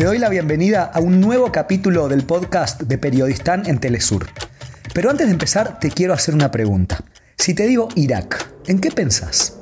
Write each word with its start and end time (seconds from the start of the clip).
Te 0.00 0.06
doy 0.06 0.16
la 0.16 0.30
bienvenida 0.30 0.84
a 0.84 1.00
un 1.00 1.20
nuevo 1.20 1.52
capítulo 1.52 2.08
del 2.08 2.24
podcast 2.24 2.80
de 2.80 2.96
Periodistán 2.96 3.66
en 3.66 3.78
Telesur. 3.80 4.28
Pero 4.94 5.10
antes 5.10 5.26
de 5.26 5.34
empezar, 5.34 5.78
te 5.78 5.90
quiero 5.90 6.14
hacer 6.14 6.34
una 6.34 6.50
pregunta. 6.50 7.04
Si 7.36 7.52
te 7.52 7.66
digo 7.66 7.90
Irak, 7.96 8.50
¿en 8.66 8.80
qué 8.80 8.90
pensás? 8.90 9.58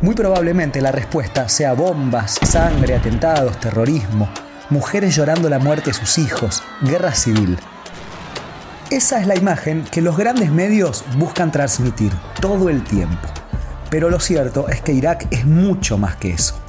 Muy 0.00 0.14
probablemente 0.14 0.80
la 0.80 0.92
respuesta 0.92 1.46
sea 1.50 1.74
bombas, 1.74 2.38
sangre, 2.42 2.94
atentados, 2.94 3.60
terrorismo, 3.60 4.30
mujeres 4.70 5.14
llorando 5.14 5.50
la 5.50 5.58
muerte 5.58 5.90
de 5.90 5.94
sus 5.94 6.16
hijos, 6.16 6.62
guerra 6.80 7.12
civil. 7.12 7.58
Esa 8.90 9.20
es 9.20 9.26
la 9.26 9.36
imagen 9.36 9.84
que 9.92 10.00
los 10.00 10.16
grandes 10.16 10.50
medios 10.50 11.04
buscan 11.18 11.52
transmitir 11.52 12.12
todo 12.40 12.70
el 12.70 12.82
tiempo. 12.82 13.28
Pero 13.90 14.08
lo 14.08 14.20
cierto 14.20 14.70
es 14.70 14.80
que 14.80 14.92
Irak 14.92 15.26
es 15.30 15.44
mucho 15.44 15.98
más 15.98 16.16
que 16.16 16.30
eso. 16.32 16.65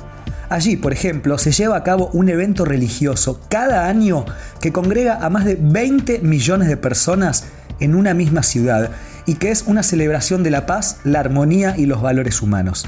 Allí, 0.50 0.78
por 0.78 0.94
ejemplo, 0.94 1.38
se 1.38 1.52
lleva 1.52 1.78
a 1.78 1.84
cabo 1.84 2.10
un 2.14 2.30
evento 2.30 2.66
religioso 2.66 3.42
cada 3.50 3.88
año 3.88 4.26
que 4.62 4.72
congrega 4.72 5.26
a 5.26 5.30
más 5.30 5.46
de 5.46 5.58
20 5.60 6.20
millones 6.20 6.68
de 6.68 6.78
personas 6.78 7.46
en 7.80 7.96
una 7.96 8.14
misma 8.14 8.44
ciudad 8.44 8.92
y 9.26 9.36
que 9.36 9.52
es 9.52 9.64
una 9.68 9.84
celebración 9.84 10.44
de 10.44 10.52
la 10.52 10.66
paz, 10.66 11.00
la 11.04 11.20
armonía 11.20 11.76
y 11.78 11.86
los 11.86 12.02
valores 12.02 12.42
humanos. 12.42 12.86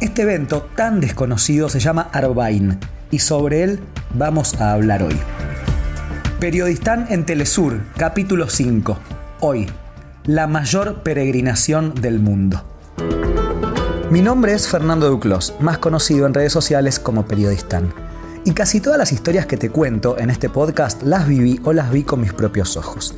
Este 0.00 0.22
evento 0.22 0.68
tan 0.76 1.00
desconocido 1.00 1.68
se 1.68 1.80
llama 1.80 2.08
Arbain 2.12 2.78
y 3.10 3.18
sobre 3.18 3.62
él 3.62 3.80
vamos 4.14 4.60
a 4.60 4.72
hablar 4.72 5.02
hoy. 5.02 5.16
Periodistán 6.40 7.06
en 7.08 7.24
Telesur, 7.24 7.82
capítulo 7.96 8.48
5. 8.48 8.98
Hoy, 9.40 9.68
la 10.24 10.46
mayor 10.46 11.02
peregrinación 11.02 11.94
del 11.94 12.18
mundo. 12.18 12.64
Mi 14.12 14.20
nombre 14.20 14.52
es 14.52 14.68
Fernando 14.68 15.08
Duclos, 15.08 15.54
más 15.58 15.78
conocido 15.78 16.26
en 16.26 16.34
redes 16.34 16.52
sociales 16.52 16.98
como 16.98 17.24
Periodistán. 17.24 17.94
Y 18.44 18.52
casi 18.52 18.78
todas 18.78 18.98
las 18.98 19.10
historias 19.10 19.46
que 19.46 19.56
te 19.56 19.70
cuento 19.70 20.18
en 20.18 20.28
este 20.28 20.50
podcast 20.50 21.02
las 21.02 21.26
viví 21.26 21.58
o 21.64 21.72
las 21.72 21.90
vi 21.90 22.02
con 22.02 22.20
mis 22.20 22.34
propios 22.34 22.76
ojos. 22.76 23.14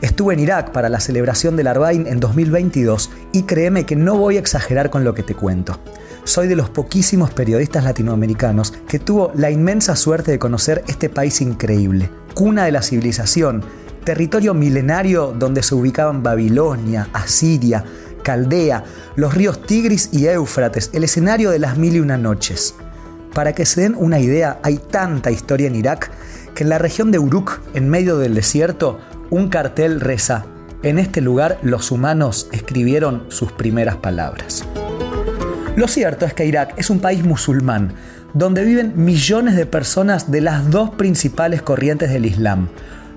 Estuve 0.00 0.34
en 0.34 0.40
Irak 0.40 0.72
para 0.72 0.88
la 0.88 0.98
celebración 0.98 1.54
del 1.54 1.68
Arbain 1.68 2.08
en 2.08 2.18
2022 2.18 3.12
y 3.30 3.44
créeme 3.44 3.86
que 3.86 3.94
no 3.94 4.16
voy 4.16 4.36
a 4.36 4.40
exagerar 4.40 4.90
con 4.90 5.04
lo 5.04 5.14
que 5.14 5.22
te 5.22 5.36
cuento. 5.36 5.78
Soy 6.24 6.48
de 6.48 6.56
los 6.56 6.68
poquísimos 6.68 7.30
periodistas 7.30 7.84
latinoamericanos 7.84 8.72
que 8.88 8.98
tuvo 8.98 9.30
la 9.36 9.52
inmensa 9.52 9.94
suerte 9.94 10.32
de 10.32 10.40
conocer 10.40 10.82
este 10.88 11.08
país 11.08 11.40
increíble, 11.40 12.10
cuna 12.34 12.64
de 12.64 12.72
la 12.72 12.82
civilización, 12.82 13.62
territorio 14.04 14.54
milenario 14.54 15.32
donde 15.38 15.62
se 15.62 15.76
ubicaban 15.76 16.24
Babilonia, 16.24 17.08
Asiria, 17.12 17.84
Caldea, 18.22 18.84
los 19.16 19.34
ríos 19.34 19.62
Tigris 19.62 20.08
y 20.12 20.26
Éufrates, 20.26 20.90
el 20.92 21.04
escenario 21.04 21.50
de 21.50 21.58
las 21.58 21.76
mil 21.76 21.96
y 21.96 22.00
una 22.00 22.18
noches. 22.18 22.74
Para 23.34 23.54
que 23.54 23.64
se 23.64 23.80
den 23.80 23.94
una 23.96 24.18
idea, 24.18 24.58
hay 24.62 24.78
tanta 24.78 25.30
historia 25.30 25.66
en 25.66 25.76
Irak 25.76 26.10
que 26.54 26.64
en 26.64 26.70
la 26.70 26.78
región 26.78 27.10
de 27.10 27.18
Uruk, 27.18 27.60
en 27.74 27.88
medio 27.88 28.18
del 28.18 28.34
desierto, 28.34 28.98
un 29.30 29.48
cartel 29.48 30.00
reza, 30.00 30.44
en 30.82 30.98
este 30.98 31.20
lugar 31.20 31.58
los 31.62 31.90
humanos 31.90 32.48
escribieron 32.52 33.24
sus 33.28 33.52
primeras 33.52 33.96
palabras. 33.96 34.64
Lo 35.76 35.88
cierto 35.88 36.26
es 36.26 36.34
que 36.34 36.44
Irak 36.44 36.74
es 36.76 36.90
un 36.90 37.00
país 37.00 37.24
musulmán, 37.24 37.94
donde 38.34 38.64
viven 38.64 38.92
millones 38.96 39.56
de 39.56 39.64
personas 39.64 40.30
de 40.30 40.40
las 40.40 40.70
dos 40.70 40.90
principales 40.90 41.62
corrientes 41.62 42.10
del 42.10 42.26
Islam, 42.26 42.68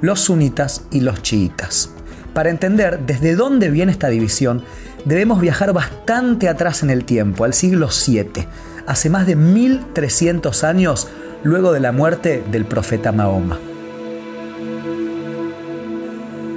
los 0.02 0.22
sunitas 0.22 0.84
y 0.92 1.02
los 1.02 1.22
chiitas. 1.22 1.90
Para 2.34 2.50
entender 2.50 3.00
desde 3.06 3.36
dónde 3.36 3.70
viene 3.70 3.92
esta 3.92 4.10
división, 4.10 4.64
debemos 5.06 5.40
viajar 5.40 5.72
bastante 5.72 6.50
atrás 6.50 6.84
en 6.84 6.90
el 6.90 7.06
tiempo, 7.06 7.46
al 7.46 7.54
siglo 7.54 7.88
VII, 7.88 8.48
hace 8.88 9.10
más 9.10 9.26
de 9.26 9.36
1300 9.36 10.64
años 10.64 11.08
luego 11.44 11.72
de 11.72 11.80
la 11.80 11.92
muerte 11.92 12.44
del 12.52 12.66
profeta 12.66 13.12
Mahoma. 13.12 13.60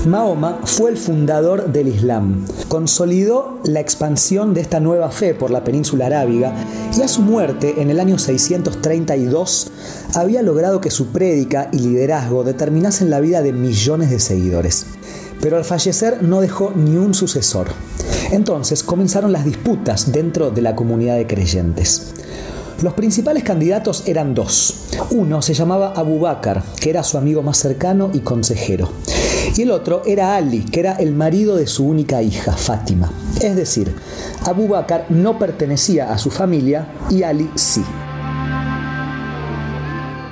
Mahoma 0.06 0.60
fue 0.64 0.90
el 0.90 0.96
fundador 0.96 1.70
del 1.70 1.88
Islam, 1.88 2.46
consolidó 2.68 3.58
la 3.64 3.80
expansión 3.80 4.54
de 4.54 4.62
esta 4.62 4.80
nueva 4.80 5.10
fe 5.10 5.34
por 5.34 5.50
la 5.50 5.64
península 5.64 6.06
arábiga 6.06 6.54
y 6.96 7.02
a 7.02 7.08
su 7.08 7.20
muerte 7.20 7.74
en 7.82 7.90
el 7.90 8.00
año 8.00 8.16
632 8.16 9.70
había 10.14 10.40
logrado 10.40 10.80
que 10.80 10.90
su 10.90 11.08
prédica 11.08 11.68
y 11.72 11.80
liderazgo 11.80 12.42
determinasen 12.42 13.10
la 13.10 13.20
vida 13.20 13.42
de 13.42 13.52
millones 13.52 14.10
de 14.10 14.20
seguidores. 14.20 14.86
Pero 15.42 15.58
al 15.58 15.64
fallecer 15.64 16.22
no 16.22 16.40
dejó 16.40 16.72
ni 16.74 16.96
un 16.96 17.12
sucesor. 17.12 17.68
Entonces 18.30 18.82
comenzaron 18.82 19.32
las 19.32 19.44
disputas 19.44 20.12
dentro 20.12 20.50
de 20.50 20.62
la 20.62 20.76
comunidad 20.76 21.16
de 21.16 21.26
creyentes. 21.26 22.14
Los 22.82 22.92
principales 22.92 23.42
candidatos 23.42 24.04
eran 24.06 24.34
dos. 24.34 24.84
Uno 25.10 25.42
se 25.42 25.54
llamaba 25.54 25.94
Abu 25.96 26.20
Bakr, 26.20 26.62
que 26.80 26.90
era 26.90 27.02
su 27.02 27.18
amigo 27.18 27.42
más 27.42 27.56
cercano 27.56 28.10
y 28.12 28.20
consejero. 28.20 28.88
Y 29.56 29.62
el 29.62 29.72
otro 29.72 30.02
era 30.06 30.36
Ali, 30.36 30.60
que 30.60 30.78
era 30.78 30.92
el 30.92 31.12
marido 31.12 31.56
de 31.56 31.66
su 31.66 31.86
única 31.86 32.22
hija, 32.22 32.52
Fátima. 32.52 33.10
Es 33.40 33.56
decir, 33.56 33.92
Abu 34.44 34.68
Bakr 34.68 35.06
no 35.08 35.38
pertenecía 35.38 36.12
a 36.12 36.18
su 36.18 36.30
familia 36.30 36.86
y 37.10 37.24
Ali 37.24 37.50
sí. 37.56 37.82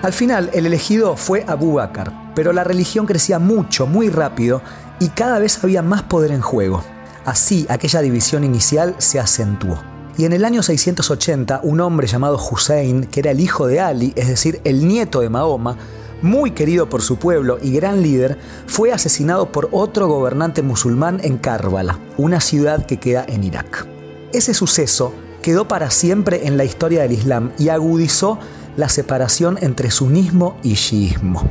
Al 0.02 0.12
final, 0.12 0.50
el 0.52 0.66
elegido 0.66 1.16
fue 1.16 1.42
Abu 1.48 1.72
Bakr, 1.72 2.12
pero 2.36 2.52
la 2.52 2.62
religión 2.62 3.06
crecía 3.06 3.40
mucho, 3.40 3.88
muy 3.88 4.08
rápido 4.08 4.62
y 5.00 5.08
cada 5.08 5.40
vez 5.40 5.64
había 5.64 5.82
más 5.82 6.04
poder 6.04 6.30
en 6.30 6.42
juego. 6.42 6.84
Así, 7.26 7.66
aquella 7.68 8.00
división 8.02 8.44
inicial 8.44 8.94
se 8.98 9.18
acentuó. 9.18 9.82
Y 10.16 10.24
en 10.26 10.32
el 10.32 10.44
año 10.44 10.62
680, 10.62 11.60
un 11.64 11.80
hombre 11.80 12.06
llamado 12.06 12.38
Hussein, 12.38 13.04
que 13.04 13.18
era 13.18 13.32
el 13.32 13.40
hijo 13.40 13.66
de 13.66 13.80
Ali, 13.80 14.12
es 14.14 14.28
decir, 14.28 14.60
el 14.62 14.86
nieto 14.86 15.20
de 15.20 15.28
Mahoma, 15.28 15.76
muy 16.22 16.52
querido 16.52 16.88
por 16.88 17.02
su 17.02 17.16
pueblo 17.16 17.58
y 17.60 17.72
gran 17.72 18.00
líder, 18.00 18.38
fue 18.66 18.92
asesinado 18.92 19.50
por 19.50 19.68
otro 19.72 20.06
gobernante 20.06 20.62
musulmán 20.62 21.20
en 21.24 21.36
Karbala, 21.36 21.98
una 22.16 22.40
ciudad 22.40 22.86
que 22.86 22.98
queda 22.98 23.26
en 23.28 23.42
Irak. 23.42 23.86
Ese 24.32 24.54
suceso 24.54 25.12
quedó 25.42 25.66
para 25.66 25.90
siempre 25.90 26.46
en 26.46 26.56
la 26.56 26.64
historia 26.64 27.02
del 27.02 27.12
Islam 27.12 27.50
y 27.58 27.70
agudizó 27.70 28.38
la 28.76 28.88
separación 28.88 29.58
entre 29.60 29.90
sunismo 29.90 30.56
y 30.62 30.74
shiismo. 30.74 31.42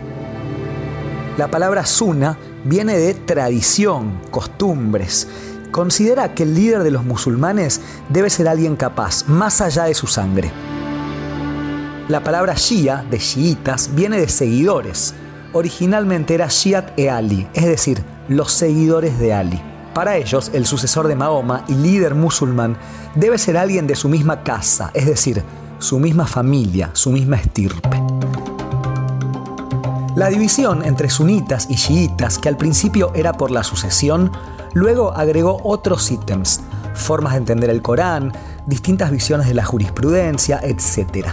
La 1.37 1.51
palabra 1.51 1.85
sunna 1.85 2.37
viene 2.63 2.97
de 2.97 3.13
tradición, 3.13 4.21
costumbres, 4.31 5.27
considera 5.75 6.33
que 6.33 6.43
el 6.43 6.55
líder 6.55 6.83
de 6.83 6.91
los 6.91 7.03
musulmanes 7.03 7.81
debe 8.07 8.29
ser 8.29 8.47
alguien 8.47 8.77
capaz, 8.77 9.27
más 9.27 9.59
allá 9.59 9.83
de 9.83 9.93
su 9.93 10.07
sangre. 10.07 10.49
La 12.07 12.23
palabra 12.23 12.53
Shia, 12.55 13.03
de 13.11 13.17
chiitas, 13.17 13.93
viene 13.93 14.17
de 14.17 14.29
seguidores. 14.29 15.13
Originalmente 15.51 16.33
era 16.33 16.47
Shiat 16.47 16.97
e 16.97 17.09
Ali, 17.09 17.45
es 17.53 17.65
decir, 17.65 18.01
los 18.29 18.53
seguidores 18.53 19.19
de 19.19 19.33
Ali. 19.33 19.61
Para 19.93 20.15
ellos, 20.15 20.49
el 20.53 20.65
sucesor 20.65 21.09
de 21.09 21.17
Mahoma 21.17 21.65
y 21.67 21.73
líder 21.73 22.15
musulmán 22.15 22.77
debe 23.13 23.37
ser 23.37 23.57
alguien 23.57 23.85
de 23.85 23.97
su 23.97 24.07
misma 24.07 24.43
casa, 24.43 24.91
es 24.93 25.05
decir, 25.05 25.43
su 25.79 25.99
misma 25.99 26.25
familia, 26.25 26.91
su 26.93 27.11
misma 27.11 27.35
estirpe. 27.35 28.01
La 30.15 30.29
división 30.29 30.85
entre 30.85 31.09
sunitas 31.09 31.67
y 31.69 31.75
chiitas, 31.75 32.39
que 32.39 32.47
al 32.47 32.55
principio 32.55 33.11
era 33.13 33.33
por 33.33 33.51
la 33.51 33.65
sucesión, 33.65 34.31
Luego 34.75 35.13
agregó 35.15 35.61
otros 35.63 36.11
ítems, 36.11 36.59
formas 36.93 37.33
de 37.33 37.39
entender 37.39 37.69
el 37.69 37.81
Corán, 37.81 38.33
distintas 38.67 39.09
visiones 39.09 39.47
de 39.47 39.53
la 39.53 39.63
jurisprudencia, 39.63 40.59
etc. 40.61 41.29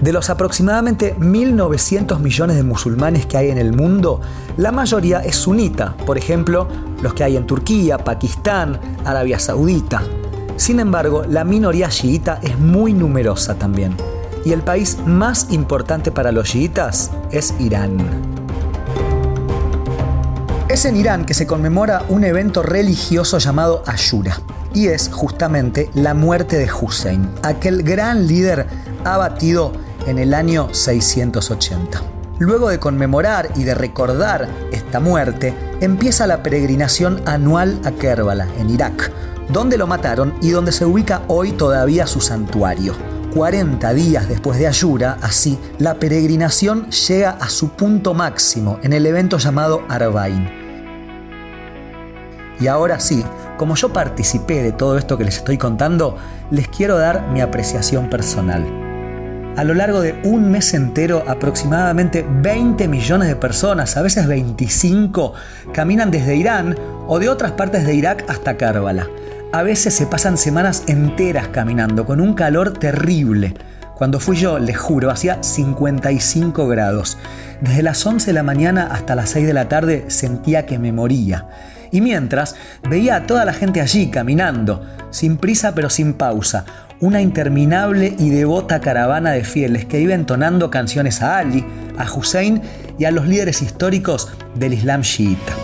De 0.00 0.12
los 0.12 0.28
aproximadamente 0.28 1.16
1.900 1.16 2.18
millones 2.18 2.56
de 2.56 2.64
musulmanes 2.64 3.26
que 3.26 3.36
hay 3.36 3.50
en 3.50 3.58
el 3.58 3.74
mundo, 3.74 4.20
la 4.56 4.72
mayoría 4.72 5.20
es 5.20 5.36
sunita, 5.36 5.96
por 6.04 6.18
ejemplo, 6.18 6.66
los 7.00 7.14
que 7.14 7.22
hay 7.22 7.36
en 7.36 7.46
Turquía, 7.46 7.96
Pakistán, 7.96 8.80
Arabia 9.04 9.38
Saudita. 9.38 10.02
Sin 10.56 10.80
embargo, 10.80 11.22
la 11.28 11.44
minoría 11.44 11.90
chiita 11.90 12.40
es 12.42 12.58
muy 12.58 12.92
numerosa 12.92 13.54
también. 13.54 13.96
Y 14.44 14.52
el 14.52 14.62
país 14.62 14.98
más 15.06 15.52
importante 15.52 16.10
para 16.10 16.32
los 16.32 16.48
chiitas 16.48 17.12
es 17.30 17.54
Irán. 17.60 18.29
Es 20.80 20.86
en 20.86 20.96
Irán 20.96 21.26
que 21.26 21.34
se 21.34 21.46
conmemora 21.46 22.06
un 22.08 22.24
evento 22.24 22.62
religioso 22.62 23.36
llamado 23.36 23.82
Ashura, 23.86 24.40
y 24.72 24.88
es 24.88 25.10
justamente 25.12 25.90
la 25.92 26.14
muerte 26.14 26.56
de 26.56 26.72
Hussein, 26.72 27.28
aquel 27.42 27.82
gran 27.82 28.26
líder 28.26 28.66
abatido 29.04 29.72
en 30.06 30.18
el 30.18 30.32
año 30.32 30.72
680. 30.72 32.00
Luego 32.38 32.70
de 32.70 32.78
conmemorar 32.78 33.50
y 33.56 33.64
de 33.64 33.74
recordar 33.74 34.48
esta 34.72 35.00
muerte, 35.00 35.54
empieza 35.82 36.26
la 36.26 36.42
peregrinación 36.42 37.20
anual 37.26 37.78
a 37.84 37.90
Kerbala, 37.90 38.48
en 38.58 38.70
Irak, 38.70 39.12
donde 39.50 39.76
lo 39.76 39.86
mataron 39.86 40.32
y 40.40 40.48
donde 40.48 40.72
se 40.72 40.86
ubica 40.86 41.24
hoy 41.28 41.52
todavía 41.52 42.06
su 42.06 42.22
santuario. 42.22 42.94
40 43.34 43.92
días 43.92 44.30
después 44.30 44.58
de 44.58 44.66
Ayura, 44.66 45.18
así, 45.20 45.58
la 45.78 45.96
peregrinación 45.96 46.88
llega 46.88 47.32
a 47.32 47.50
su 47.50 47.68
punto 47.68 48.14
máximo 48.14 48.78
en 48.82 48.94
el 48.94 49.04
evento 49.04 49.36
llamado 49.36 49.82
Arbain. 49.90 50.59
Y 52.60 52.66
ahora 52.66 53.00
sí, 53.00 53.24
como 53.56 53.74
yo 53.74 53.92
participé 53.92 54.62
de 54.62 54.72
todo 54.72 54.98
esto 54.98 55.16
que 55.16 55.24
les 55.24 55.38
estoy 55.38 55.56
contando, 55.58 56.16
les 56.50 56.68
quiero 56.68 56.98
dar 56.98 57.28
mi 57.28 57.40
apreciación 57.40 58.10
personal. 58.10 58.64
A 59.56 59.64
lo 59.64 59.74
largo 59.74 60.00
de 60.00 60.20
un 60.24 60.50
mes 60.50 60.74
entero, 60.74 61.24
aproximadamente 61.26 62.24
20 62.28 62.86
millones 62.86 63.28
de 63.28 63.36
personas, 63.36 63.96
a 63.96 64.02
veces 64.02 64.26
25, 64.26 65.34
caminan 65.72 66.10
desde 66.10 66.36
Irán 66.36 66.76
o 67.08 67.18
de 67.18 67.28
otras 67.28 67.52
partes 67.52 67.84
de 67.84 67.94
Irak 67.94 68.24
hasta 68.28 68.56
Karbala. 68.56 69.08
A 69.52 69.62
veces 69.62 69.94
se 69.94 70.06
pasan 70.06 70.38
semanas 70.38 70.84
enteras 70.86 71.48
caminando 71.48 72.06
con 72.06 72.20
un 72.20 72.34
calor 72.34 72.72
terrible. 72.72 73.54
Cuando 73.96 74.20
fui 74.20 74.36
yo, 74.36 74.58
les 74.58 74.78
juro, 74.78 75.10
hacía 75.10 75.42
55 75.42 76.68
grados. 76.68 77.18
Desde 77.60 77.82
las 77.82 78.06
11 78.06 78.26
de 78.26 78.32
la 78.32 78.44
mañana 78.44 78.88
hasta 78.92 79.16
las 79.16 79.30
6 79.30 79.46
de 79.46 79.52
la 79.52 79.68
tarde 79.68 80.04
sentía 80.08 80.64
que 80.64 80.78
me 80.78 80.92
moría. 80.92 81.48
Y 81.90 82.00
mientras, 82.00 82.56
veía 82.88 83.16
a 83.16 83.26
toda 83.26 83.44
la 83.44 83.52
gente 83.52 83.80
allí 83.80 84.10
caminando, 84.10 84.86
sin 85.10 85.36
prisa 85.36 85.74
pero 85.74 85.90
sin 85.90 86.14
pausa, 86.14 86.64
una 87.00 87.22
interminable 87.22 88.14
y 88.18 88.30
devota 88.30 88.80
caravana 88.80 89.32
de 89.32 89.44
fieles 89.44 89.86
que 89.86 90.00
iba 90.00 90.14
entonando 90.14 90.70
canciones 90.70 91.22
a 91.22 91.38
Ali, 91.38 91.64
a 91.98 92.10
Hussein 92.12 92.62
y 92.98 93.06
a 93.06 93.10
los 93.10 93.26
líderes 93.26 93.62
históricos 93.62 94.28
del 94.54 94.74
Islam 94.74 95.02
chiita. 95.02 95.54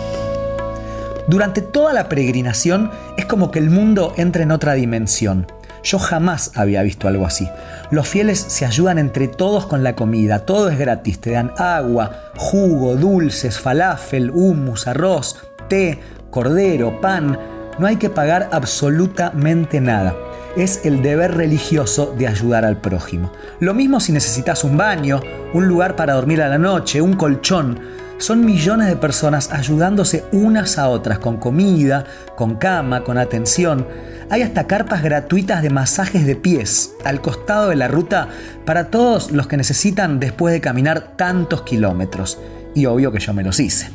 Durante 1.27 1.61
toda 1.61 1.93
la 1.93 2.09
peregrinación 2.09 2.89
es 3.17 3.25
como 3.25 3.51
que 3.51 3.59
el 3.59 3.69
mundo 3.69 4.13
entra 4.17 4.43
en 4.43 4.51
otra 4.51 4.73
dimensión. 4.73 5.45
Yo 5.83 5.99
jamás 5.99 6.51
había 6.55 6.81
visto 6.83 7.07
algo 7.07 7.25
así. 7.25 7.47
Los 7.91 8.07
fieles 8.07 8.39
se 8.39 8.65
ayudan 8.65 8.97
entre 8.97 9.27
todos 9.27 9.67
con 9.67 9.83
la 9.83 9.95
comida, 9.95 10.39
todo 10.39 10.69
es 10.69 10.77
gratis, 10.79 11.19
te 11.19 11.31
dan 11.31 11.51
agua, 11.57 12.31
jugo, 12.35 12.95
dulces, 12.95 13.59
falafel, 13.59 14.31
hummus, 14.31 14.87
arroz, 14.87 15.37
té, 15.67 15.99
cordero, 16.29 16.99
pan. 17.01 17.37
No 17.79 17.87
hay 17.87 17.97
que 17.97 18.09
pagar 18.09 18.49
absolutamente 18.51 19.79
nada. 19.79 20.15
Es 20.55 20.81
el 20.85 21.03
deber 21.03 21.35
religioso 21.35 22.15
de 22.17 22.27
ayudar 22.27 22.65
al 22.65 22.77
prójimo. 22.77 23.31
Lo 23.59 23.73
mismo 23.73 23.99
si 23.99 24.11
necesitas 24.11 24.63
un 24.63 24.75
baño, 24.75 25.21
un 25.53 25.67
lugar 25.67 25.95
para 25.95 26.13
dormir 26.13 26.41
a 26.41 26.49
la 26.49 26.57
noche, 26.57 27.01
un 27.01 27.13
colchón. 27.13 27.79
Son 28.17 28.43
millones 28.43 28.87
de 28.87 28.95
personas 28.95 29.51
ayudándose 29.51 30.25
unas 30.31 30.79
a 30.79 30.89
otras 30.89 31.19
con 31.19 31.37
comida, 31.37 32.05
con 32.35 32.55
cama, 32.55 33.03
con 33.03 33.19
atención. 33.19 33.85
Hay 34.31 34.41
hasta 34.41 34.65
carpas 34.65 35.03
gratuitas 35.03 35.61
de 35.61 35.69
masajes 35.69 36.25
de 36.25 36.35
pies 36.35 36.95
al 37.05 37.21
costado 37.21 37.69
de 37.69 37.75
la 37.75 37.87
ruta 37.87 38.27
para 38.65 38.89
todos 38.89 39.31
los 39.31 39.45
que 39.45 39.57
necesitan 39.57 40.19
después 40.19 40.51
de 40.51 40.61
caminar 40.61 41.15
tantos 41.15 41.61
kilómetros. 41.61 42.39
Y 42.73 42.87
obvio 42.87 43.11
que 43.11 43.19
yo 43.19 43.33
me 43.35 43.43
los 43.43 43.59
hice. 43.59 43.91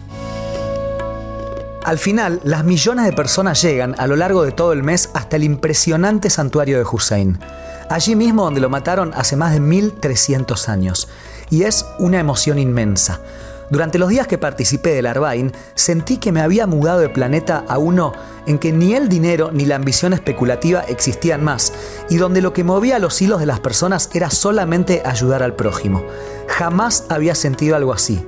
Al 1.84 1.98
final, 1.98 2.40
las 2.44 2.62
millones 2.62 3.04
de 3.04 3.12
personas 3.12 3.60
llegan 3.60 3.96
a 3.98 4.06
lo 4.06 4.14
largo 4.14 4.44
de 4.44 4.52
todo 4.52 4.72
el 4.72 4.84
mes 4.84 5.10
hasta 5.14 5.34
el 5.34 5.42
impresionante 5.42 6.30
santuario 6.30 6.78
de 6.78 6.84
Hussein, 6.84 7.40
allí 7.90 8.14
mismo 8.14 8.44
donde 8.44 8.60
lo 8.60 8.70
mataron 8.70 9.12
hace 9.14 9.34
más 9.34 9.52
de 9.52 9.58
1300 9.58 10.68
años. 10.68 11.08
Y 11.50 11.64
es 11.64 11.84
una 11.98 12.20
emoción 12.20 12.60
inmensa. 12.60 13.20
Durante 13.68 13.98
los 13.98 14.10
días 14.10 14.28
que 14.28 14.38
participé 14.38 14.90
del 14.90 15.06
Arbain, 15.06 15.50
sentí 15.74 16.18
que 16.18 16.30
me 16.30 16.40
había 16.40 16.68
mudado 16.68 17.00
de 17.00 17.08
planeta 17.08 17.64
a 17.66 17.78
uno 17.78 18.12
en 18.46 18.58
que 18.58 18.70
ni 18.70 18.94
el 18.94 19.08
dinero 19.08 19.50
ni 19.52 19.64
la 19.64 19.76
ambición 19.76 20.12
especulativa 20.12 20.82
existían 20.82 21.42
más, 21.42 21.72
y 22.08 22.16
donde 22.16 22.42
lo 22.42 22.52
que 22.52 22.64
movía 22.64 23.00
los 23.00 23.20
hilos 23.20 23.40
de 23.40 23.46
las 23.46 23.58
personas 23.58 24.08
era 24.14 24.30
solamente 24.30 25.02
ayudar 25.04 25.42
al 25.42 25.56
prójimo. 25.56 26.04
Jamás 26.46 27.06
había 27.08 27.34
sentido 27.34 27.74
algo 27.74 27.92
así. 27.92 28.24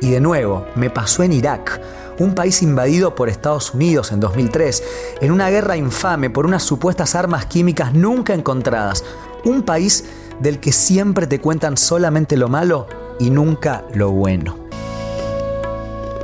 Y 0.00 0.10
de 0.10 0.20
nuevo, 0.20 0.66
me 0.74 0.90
pasó 0.90 1.22
en 1.22 1.32
Irak, 1.32 1.80
un 2.18 2.34
país 2.34 2.62
invadido 2.62 3.14
por 3.14 3.28
Estados 3.28 3.74
Unidos 3.74 4.12
en 4.12 4.20
2003, 4.20 4.82
en 5.20 5.32
una 5.32 5.50
guerra 5.50 5.76
infame 5.76 6.30
por 6.30 6.46
unas 6.46 6.62
supuestas 6.62 7.14
armas 7.14 7.46
químicas 7.46 7.94
nunca 7.94 8.34
encontradas. 8.34 9.04
Un 9.44 9.62
país 9.62 10.04
del 10.40 10.60
que 10.60 10.72
siempre 10.72 11.26
te 11.26 11.40
cuentan 11.40 11.76
solamente 11.76 12.36
lo 12.36 12.48
malo 12.48 12.86
y 13.18 13.30
nunca 13.30 13.84
lo 13.94 14.10
bueno. 14.10 14.62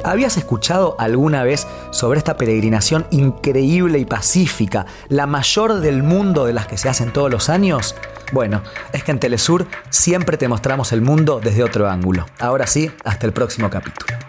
¿Habías 0.04 0.36
escuchado 0.36 0.96
alguna 0.98 1.42
vez 1.42 1.66
sobre 1.90 2.18
esta 2.18 2.36
peregrinación 2.36 3.06
increíble 3.10 3.98
y 3.98 4.04
pacífica, 4.04 4.86
la 5.08 5.26
mayor 5.26 5.80
del 5.80 6.02
mundo 6.02 6.46
de 6.46 6.52
las 6.52 6.66
que 6.66 6.78
se 6.78 6.88
hacen 6.88 7.12
todos 7.12 7.30
los 7.30 7.48
años? 7.48 7.94
Bueno, 8.32 8.62
es 8.92 9.04
que 9.04 9.10
en 9.10 9.20
Telesur 9.20 9.66
siempre 9.90 10.36
te 10.36 10.48
mostramos 10.48 10.92
el 10.92 11.02
mundo 11.02 11.40
desde 11.42 11.64
otro 11.64 11.88
ángulo. 11.88 12.26
Ahora 12.38 12.66
sí, 12.66 12.90
hasta 13.04 13.26
el 13.26 13.32
próximo 13.32 13.70
capítulo. 13.70 14.27